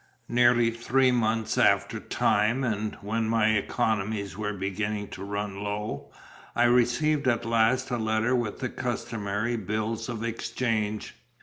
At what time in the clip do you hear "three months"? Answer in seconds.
0.71-1.59